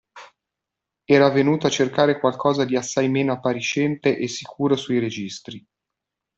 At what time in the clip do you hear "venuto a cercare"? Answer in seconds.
1.29-2.17